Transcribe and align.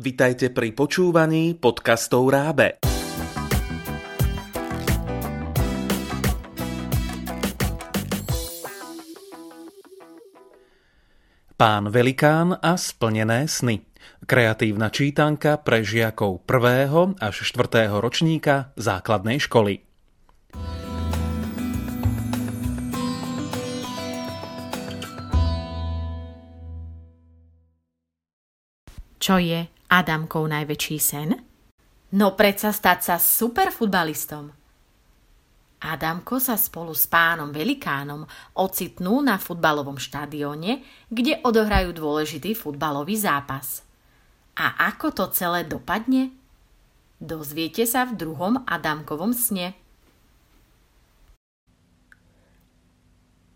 Vitajte 0.00 0.48
pri 0.48 0.72
počúvaní 0.72 1.60
podcastov 1.60 2.32
Rábe. 2.32 2.80
Pán 11.52 11.92
Velikán 11.92 12.56
a 12.56 12.80
splnené 12.80 13.44
sny. 13.44 13.84
Kreatívna 14.24 14.88
čítanka 14.88 15.60
pre 15.60 15.84
žiakov 15.84 16.48
1. 16.48 17.20
až 17.20 17.36
4. 17.44 17.92
ročníka 18.00 18.72
základnej 18.80 19.36
školy. 19.36 19.84
Čo 29.20 29.36
je 29.36 29.68
Adamkov 29.90 30.46
najväčší 30.46 30.98
sen? 31.02 31.34
No 32.14 32.38
predsa 32.38 32.70
stať 32.70 32.98
sa 33.10 33.16
superfutbalistom. 33.18 34.54
Adamko 35.82 36.38
sa 36.38 36.54
spolu 36.54 36.94
s 36.94 37.10
pánom 37.10 37.50
Velikánom 37.50 38.22
ocitnú 38.54 39.18
na 39.18 39.34
futbalovom 39.34 39.98
štadióne, 39.98 40.86
kde 41.10 41.42
odohrajú 41.42 41.90
dôležitý 41.90 42.54
futbalový 42.54 43.18
zápas. 43.18 43.82
A 44.54 44.78
ako 44.94 45.10
to 45.10 45.24
celé 45.34 45.66
dopadne? 45.66 46.30
Dozviete 47.18 47.82
sa 47.82 48.06
v 48.06 48.14
druhom 48.14 48.62
Adamkovom 48.70 49.34
sne. 49.34 49.74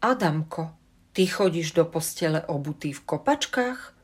Adamko, 0.02 0.74
ty 1.14 1.30
chodíš 1.30 1.78
do 1.78 1.86
postele 1.86 2.42
obutý 2.50 2.91
v 2.91 3.06
kopačkách? 3.06 3.94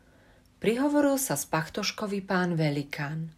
Prihovoril 0.61 1.17
sa 1.17 1.41
spachtoškový 1.41 2.21
pán 2.21 2.53
Velikán. 2.53 3.33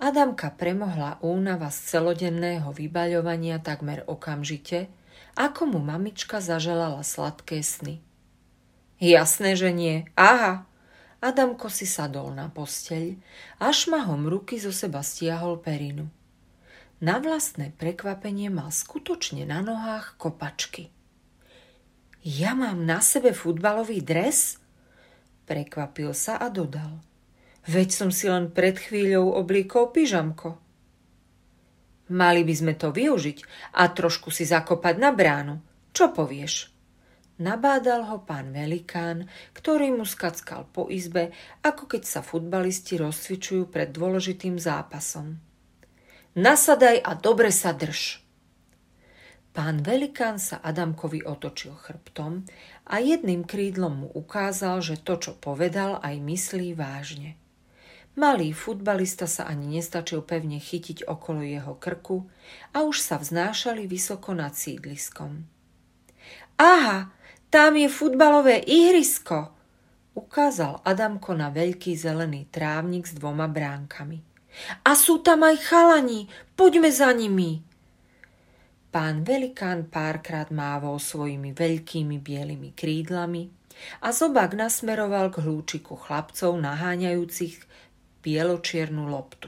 Adamka 0.00 0.48
premohla 0.48 1.20
únava 1.20 1.68
z 1.68 1.92
celodenného 1.92 2.72
vybaľovania 2.72 3.60
takmer 3.60 4.08
okamžite, 4.08 4.88
ako 5.36 5.76
mu 5.76 5.80
mamička 5.84 6.40
zaželala 6.40 7.04
sladké 7.04 7.60
sny. 7.60 8.00
Jasné, 9.04 9.52
že 9.52 9.68
nie. 9.68 10.08
Aha. 10.16 10.64
Adamko 11.20 11.68
si 11.68 11.84
sadol 11.84 12.32
na 12.32 12.48
posteľ 12.48 13.20
a 13.60 13.68
šmahom 13.68 14.24
ruky 14.24 14.56
zo 14.56 14.72
seba 14.72 15.04
stiahol 15.04 15.60
perinu. 15.60 16.08
Na 17.04 17.20
vlastné 17.20 17.76
prekvapenie 17.76 18.48
mal 18.48 18.72
skutočne 18.72 19.44
na 19.44 19.60
nohách 19.60 20.16
kopačky. 20.16 20.88
Ja 22.24 22.56
mám 22.56 22.88
na 22.88 23.04
sebe 23.04 23.36
futbalový 23.36 24.00
dres? 24.00 24.59
Prekvapil 25.50 26.14
sa 26.14 26.38
a 26.38 26.46
dodal– 26.46 27.02
Veď 27.68 27.88
som 27.92 28.10
si 28.10 28.24
len 28.24 28.48
pred 28.48 28.80
chvíľou 28.80 29.36
oblíkol 29.36 29.92
pyžamko. 29.92 30.56
Mali 32.10 32.42
by 32.42 32.54
sme 32.56 32.74
to 32.74 32.90
využiť 32.90 33.38
a 33.76 33.86
trošku 33.92 34.32
si 34.32 34.48
zakopať 34.48 34.96
na 34.96 35.12
bránu. 35.12 35.60
Čo 35.92 36.10
povieš? 36.10 36.72
Nabádal 37.40 38.10
ho 38.10 38.20
pán 38.20 38.52
Velikán, 38.52 39.30
ktorý 39.56 39.96
mu 39.96 40.04
skackal 40.04 40.68
po 40.68 40.92
izbe, 40.92 41.32
ako 41.64 41.88
keď 41.88 42.02
sa 42.04 42.20
futbalisti 42.20 43.00
rozcvičujú 43.00 43.70
pred 43.70 43.88
dôležitým 43.94 44.60
zápasom. 44.60 45.40
Nasadaj 46.36 47.00
a 47.00 47.16
dobre 47.16 47.48
sa 47.48 47.72
drž. 47.72 48.20
Pán 49.50 49.82
Velikán 49.82 50.38
sa 50.38 50.62
Adamkovi 50.62 51.26
otočil 51.26 51.74
chrbtom 51.74 52.46
a 52.86 53.02
jedným 53.02 53.42
krídlom 53.42 54.06
mu 54.06 54.08
ukázal, 54.14 54.78
že 54.78 54.94
to, 55.02 55.18
čo 55.18 55.32
povedal, 55.34 55.98
aj 56.06 56.22
myslí 56.22 56.78
vážne. 56.78 57.34
Malý 58.14 58.54
futbalista 58.54 59.26
sa 59.26 59.50
ani 59.50 59.78
nestačil 59.78 60.22
pevne 60.22 60.62
chytiť 60.62 61.06
okolo 61.06 61.42
jeho 61.42 61.74
krku 61.78 62.30
a 62.74 62.86
už 62.86 63.02
sa 63.02 63.18
vznášali 63.18 63.90
vysoko 63.90 64.34
nad 64.34 64.54
sídliskom. 64.54 65.46
Aha, 66.58 67.10
tam 67.50 67.74
je 67.74 67.90
futbalové 67.90 68.62
ihrisko, 68.62 69.50
ukázal 70.14 70.82
Adamko 70.86 71.34
na 71.34 71.50
veľký 71.50 71.98
zelený 71.98 72.46
trávnik 72.50 73.06
s 73.06 73.18
dvoma 73.18 73.50
bránkami. 73.50 74.22
A 74.86 74.98
sú 74.98 75.22
tam 75.22 75.46
aj 75.46 75.62
chalani, 75.62 76.26
poďme 76.58 76.90
za 76.90 77.14
nimi. 77.14 77.62
Pán 78.90 79.22
Velikán 79.22 79.86
párkrát 79.86 80.50
mávol 80.50 80.98
svojimi 80.98 81.54
veľkými 81.54 82.18
bielými 82.18 82.74
krídlami 82.74 83.46
a 84.02 84.10
zobák 84.10 84.58
nasmeroval 84.58 85.30
k 85.30 85.46
hlúčiku 85.46 85.94
chlapcov 85.94 86.58
naháňajúcich 86.58 87.62
bieločiernu 88.26 89.06
loptu. 89.06 89.46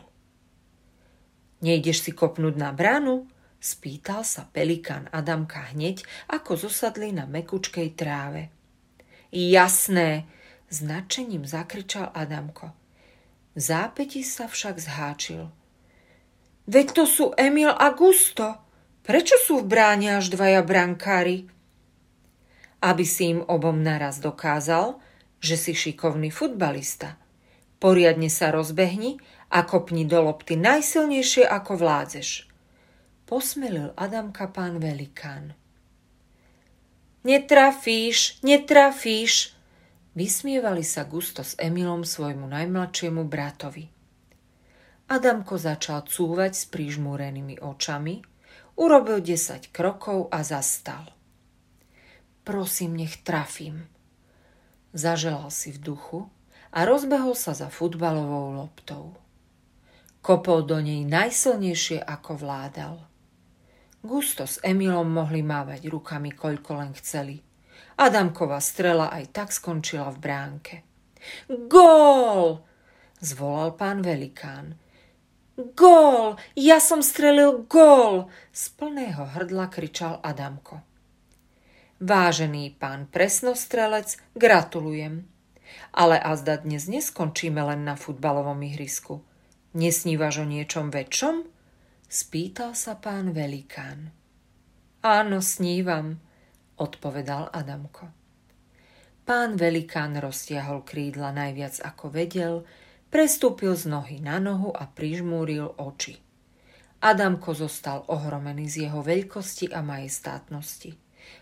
Nejdeš 1.59 2.07
si 2.07 2.13
kopnúť 2.15 2.55
na 2.55 2.71
bránu? 2.71 3.27
Spýtal 3.63 4.27
sa 4.27 4.47
pelikán 4.51 5.07
Adamka 5.15 5.75
hneď, 5.75 6.03
ako 6.27 6.59
zosadli 6.59 7.15
na 7.15 7.27
mekučkej 7.27 7.95
tráve. 7.95 8.51
Jasné, 9.31 10.27
značením 10.67 11.47
zakričal 11.47 12.11
Adamko. 12.11 12.75
V 13.55 13.59
zápäti 13.59 14.27
sa 14.27 14.51
však 14.51 14.83
zháčil. 14.83 15.51
Veď 16.67 16.87
to 16.95 17.05
sú 17.07 17.25
Emil 17.39 17.71
a 17.71 17.91
Gusto. 17.95 18.72
Prečo 19.03 19.35
sú 19.43 19.63
v 19.63 19.71
bráne 19.71 20.19
až 20.19 20.31
dvaja 20.31 20.63
brankári? 20.63 21.51
Aby 22.83 23.05
si 23.07 23.35
im 23.35 23.43
obom 23.47 23.83
naraz 23.83 24.23
dokázal, 24.23 24.99
že 25.43 25.59
si 25.59 25.75
šikovný 25.75 26.31
futbalista– 26.31 27.19
Poriadne 27.83 28.31
sa 28.31 28.55
rozbehni 28.55 29.19
a 29.51 29.67
kopni 29.67 30.07
do 30.07 30.23
lopty 30.23 30.55
najsilnejšie 30.55 31.43
ako 31.43 31.83
vládzeš. 31.83 32.47
Posmelil 33.27 33.91
Adamka 33.99 34.47
pán 34.47 34.79
Velikán. 34.79 35.59
Netrafíš, 37.27 38.39
netrafíš, 38.47 39.59
vysmievali 40.15 40.87
sa 40.87 41.03
Gusto 41.03 41.43
s 41.43 41.59
Emilom 41.59 42.07
svojmu 42.07 42.47
najmladšiemu 42.47 43.27
bratovi. 43.27 43.91
Adamko 45.11 45.59
začal 45.59 46.07
cúvať 46.07 46.55
s 46.55 46.65
prižmúrenými 46.71 47.59
očami, 47.67 48.23
urobil 48.77 49.21
10 49.21 49.73
krokov 49.73 50.29
a 50.33 50.43
zastal. 50.43 51.09
Prosím, 52.43 52.97
nech 52.97 53.23
trafím. 53.23 53.87
Zaželal 54.93 55.49
si 55.49 55.73
v 55.73 55.79
duchu, 55.79 56.21
a 56.73 56.89
rozbehol 56.89 57.37
sa 57.37 57.53
za 57.53 57.69
futbalovou 57.69 58.57
loptou. 58.57 59.13
Kopol 60.25 60.65
do 60.65 60.81
nej 60.81 61.05
najsilnejšie, 61.05 62.01
ako 62.01 62.41
vládal. 62.41 62.97
Gusto 64.03 64.49
s 64.49 64.59
Emilom 64.65 65.07
mohli 65.07 65.45
mávať 65.45 65.87
rukami, 65.93 66.33
koľko 66.33 66.81
len 66.81 66.91
chceli. 66.99 67.39
Adamková 68.01 68.59
strela 68.59 69.13
aj 69.13 69.25
tak 69.31 69.49
skončila 69.53 70.11
v 70.11 70.19
bránke. 70.19 70.77
Gól! 71.47 72.65
zvolal 73.23 73.79
pán 73.79 74.03
Velikán. 74.03 74.75
Gól! 75.57 76.39
Ja 76.55 76.81
som 76.81 77.05
strelil 77.05 77.69
gól! 77.69 78.31
Z 78.53 78.69
plného 78.81 79.25
hrdla 79.37 79.69
kričal 79.69 80.17
Adamko. 80.25 80.81
Vážený 82.01 82.81
pán 82.81 83.07
presnostrelec, 83.13 84.17
gratulujem. 84.33 85.29
Ale 85.93 86.17
azda 86.17 86.57
dnes 86.57 86.89
neskončíme 86.89 87.61
len 87.61 87.85
na 87.85 88.01
futbalovom 88.01 88.65
ihrisku. 88.65 89.21
Nesnívaš 89.77 90.41
o 90.41 90.47
niečom 90.49 90.89
väčšom? 90.89 91.45
Spýtal 92.09 92.73
sa 92.73 92.97
pán 92.97 93.37
Velikán. 93.37 94.13
Áno, 95.05 95.45
snívam, 95.45 96.17
odpovedal 96.81 97.53
Adamko. 97.53 98.09
Pán 99.29 99.61
Velikán 99.61 100.17
roztiahol 100.17 100.81
krídla 100.83 101.31
najviac 101.31 101.77
ako 101.85 102.09
vedel, 102.09 102.65
prestúpil 103.13 103.77
z 103.77 103.93
nohy 103.93 104.25
na 104.25 104.41
nohu 104.41 104.73
a 104.73 104.89
prižmúril 104.89 105.77
oči. 105.77 106.17
Adamko 107.05 107.53
zostal 107.53 108.09
ohromený 108.09 108.73
z 108.73 108.89
jeho 108.89 109.05
veľkosti 109.05 109.69
a 109.77 109.85
majestátnosti. 109.85 110.97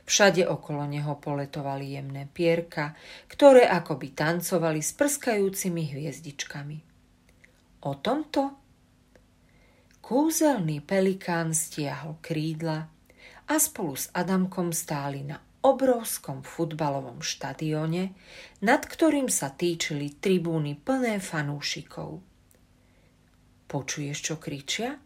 Všade 0.04 0.44
okolo 0.44 0.84
neho 0.84 1.16
poletovali 1.22 1.94
jemné 1.96 2.26
pierka, 2.26 2.98
ktoré 3.30 3.70
akoby 3.70 4.12
tancovali 4.12 4.82
s 4.82 4.92
prskajúcimi 4.98 5.94
hviezdičkami. 5.94 6.78
O 7.86 7.92
tomto 7.96 8.60
kúzelný 10.04 10.82
pelikán 10.84 11.54
stiahol 11.54 12.18
krídla 12.20 12.90
a 13.46 13.54
spolu 13.56 13.94
s 13.96 14.12
Adamkom 14.12 14.74
stáli 14.74 15.24
na 15.24 15.40
obrovskom 15.60 16.40
futbalovom 16.40 17.20
štadióne, 17.20 18.16
nad 18.64 18.82
ktorým 18.84 19.28
sa 19.28 19.52
týčili 19.52 20.16
tribúny 20.16 20.76
plné 20.76 21.20
fanúšikov. 21.20 22.24
Počuješ, 23.68 24.18
čo 24.18 24.34
kričia? 24.40 24.96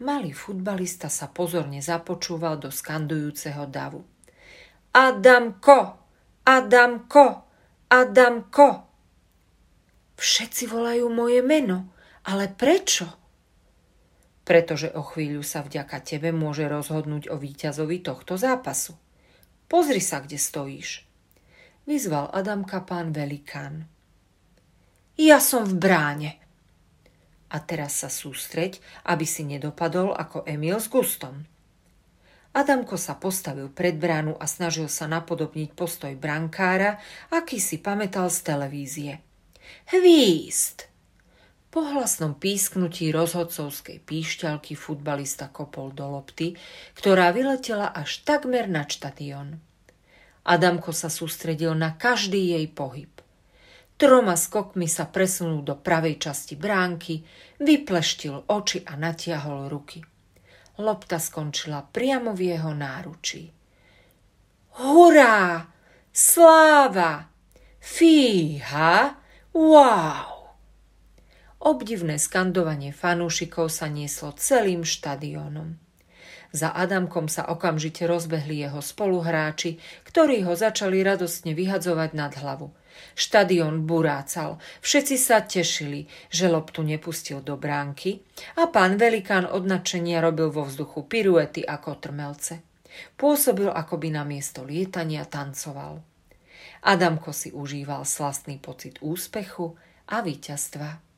Malý 0.00 0.32
futbalista 0.32 1.12
sa 1.12 1.28
pozorne 1.28 1.84
započúval 1.84 2.56
do 2.56 2.72
skandujúceho 2.72 3.68
davu. 3.68 4.02
Adamko! 4.96 5.78
Adamko! 6.44 7.26
Adamko! 7.88 8.68
Všetci 10.20 10.68
volajú 10.68 11.08
moje 11.08 11.40
meno, 11.40 11.96
ale 12.28 12.52
prečo? 12.52 13.08
Pretože 14.44 14.92
o 14.92 15.00
chvíľu 15.04 15.40
sa 15.46 15.62
vďaka 15.62 16.02
tebe 16.04 16.34
môže 16.34 16.66
rozhodnúť 16.68 17.30
o 17.32 17.38
víťazovi 17.38 18.02
tohto 18.04 18.36
zápasu. 18.36 18.98
Pozri 19.70 20.02
sa, 20.02 20.18
kde 20.18 20.34
stojíš. 20.34 21.06
Vyzval 21.86 22.34
Adamka 22.34 22.82
pán 22.82 23.14
Velikán. 23.14 23.86
Ja 25.14 25.38
som 25.38 25.62
v 25.62 25.78
bráne. 25.78 26.30
A 27.54 27.62
teraz 27.62 28.02
sa 28.02 28.10
sústreď, 28.10 28.82
aby 29.06 29.22
si 29.22 29.46
nedopadol 29.46 30.10
ako 30.10 30.42
Emil 30.42 30.82
s 30.82 30.90
Gustom. 30.90 31.46
Adamko 32.50 32.98
sa 32.98 33.14
postavil 33.14 33.70
pred 33.70 33.94
bránu 33.94 34.34
a 34.34 34.50
snažil 34.50 34.90
sa 34.90 35.06
napodobniť 35.06 35.70
postoj 35.78 36.10
brankára, 36.18 36.98
aký 37.30 37.62
si 37.62 37.78
pamätal 37.78 38.26
z 38.26 38.38
televízie. 38.42 39.12
Hvízd! 39.94 40.89
Po 41.70 41.86
hlasnom 41.86 42.34
písknutí 42.34 43.14
rozhodcovskej 43.14 44.02
píšťalky 44.02 44.74
futbalista 44.74 45.46
kopol 45.46 45.94
do 45.94 46.02
lopty, 46.02 46.58
ktorá 46.98 47.30
vyletela 47.30 47.94
až 47.94 48.26
takmer 48.26 48.66
na 48.66 48.82
štadión. 48.82 49.62
Adamko 50.42 50.90
sa 50.90 51.06
sústredil 51.06 51.78
na 51.78 51.94
každý 51.94 52.58
jej 52.58 52.66
pohyb. 52.66 53.14
Troma 53.94 54.34
skokmi 54.34 54.90
sa 54.90 55.06
presunul 55.06 55.62
do 55.62 55.78
pravej 55.78 56.18
časti 56.18 56.58
bránky, 56.58 57.22
vypleštil 57.62 58.50
oči 58.50 58.82
a 58.82 58.98
natiahol 58.98 59.70
ruky. 59.70 60.02
Lopta 60.82 61.22
skončila 61.22 61.86
priamo 61.86 62.34
v 62.34 62.50
jeho 62.50 62.74
náručí. 62.74 63.46
Hurá! 64.82 65.70
Sláva! 66.10 67.30
Fíha! 67.78 69.22
Wow! 69.54 70.39
Obdivné 71.60 72.16
skandovanie 72.16 72.88
fanúšikov 72.88 73.68
sa 73.68 73.84
nieslo 73.84 74.32
celým 74.32 74.80
štadiónom. 74.80 75.76
Za 76.56 76.72
Adamkom 76.72 77.28
sa 77.28 77.52
okamžite 77.52 78.08
rozbehli 78.08 78.64
jeho 78.64 78.80
spoluhráči, 78.80 79.76
ktorí 80.08 80.40
ho 80.48 80.56
začali 80.56 81.04
radostne 81.04 81.52
vyhadzovať 81.52 82.10
nad 82.16 82.32
hlavu. 82.32 82.72
Štadión 83.12 83.84
burácal, 83.84 84.56
všetci 84.80 85.16
sa 85.20 85.44
tešili, 85.44 86.08
že 86.32 86.48
loptu 86.48 86.80
nepustil 86.80 87.44
do 87.44 87.60
bránky 87.60 88.24
a 88.56 88.64
pán 88.72 88.96
Velikán 88.96 89.44
od 89.44 89.68
nadšenia 89.68 90.24
robil 90.24 90.48
vo 90.48 90.64
vzduchu 90.64 91.04
piruety 91.04 91.60
ako 91.60 92.00
trmelce. 92.00 92.64
Pôsobil, 93.20 93.68
ako 93.68 94.00
by 94.00 94.08
na 94.16 94.24
miesto 94.24 94.64
lietania 94.64 95.28
tancoval. 95.28 96.00
Adamko 96.88 97.36
si 97.36 97.52
užíval 97.52 98.08
slastný 98.08 98.56
pocit 98.56 98.96
úspechu 99.04 99.76
a 100.08 100.24
víťazstva. 100.24 101.09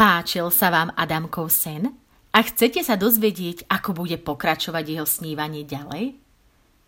Páčil 0.00 0.48
sa 0.48 0.72
vám 0.72 0.96
Adamkov 0.96 1.52
sen? 1.52 1.92
A 2.32 2.40
chcete 2.40 2.80
sa 2.80 2.96
dozvedieť, 2.96 3.68
ako 3.68 3.92
bude 3.92 4.16
pokračovať 4.16 4.96
jeho 4.96 5.04
snívanie 5.04 5.68
ďalej? 5.68 6.16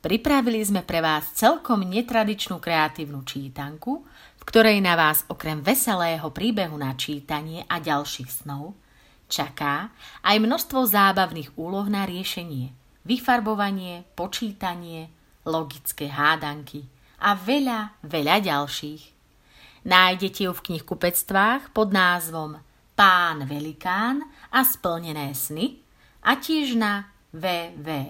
Pripravili 0.00 0.64
sme 0.64 0.80
pre 0.80 1.04
vás 1.04 1.28
celkom 1.36 1.84
netradičnú 1.84 2.56
kreatívnu 2.56 3.20
čítanku, 3.28 4.00
v 4.40 4.42
ktorej 4.48 4.80
na 4.80 4.96
vás 4.96 5.28
okrem 5.28 5.60
veselého 5.60 6.24
príbehu 6.32 6.72
na 6.80 6.96
čítanie 6.96 7.68
a 7.68 7.84
ďalších 7.84 8.32
snov 8.32 8.72
čaká 9.28 9.92
aj 10.24 10.36
množstvo 10.40 10.80
zábavných 10.80 11.52
úloh 11.60 11.84
na 11.92 12.08
riešenie, 12.08 12.72
vyfarbovanie, 13.04 14.08
počítanie, 14.16 15.12
logické 15.44 16.08
hádanky 16.08 16.88
a 17.20 17.36
veľa, 17.36 17.92
veľa 18.08 18.40
ďalších. 18.40 19.02
Nájdete 19.84 20.48
ju 20.48 20.52
v 20.56 20.64
knihkupectvách 20.64 21.76
pod 21.76 21.92
názvom 21.92 22.71
Pán 23.02 23.50
Velikán 23.50 24.30
a 24.54 24.62
splnené 24.62 25.34
sny 25.34 25.82
a 26.22 26.38
tiež 26.38 26.78
na 26.78 27.10
www.rab.sk. 27.34 28.06